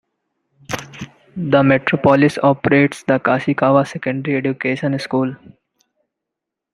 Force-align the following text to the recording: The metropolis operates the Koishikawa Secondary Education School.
The 1.37 1.61
metropolis 1.61 2.39
operates 2.39 3.03
the 3.03 3.19
Koishikawa 3.19 3.87
Secondary 3.87 4.37
Education 4.37 4.97
School. 4.97 5.35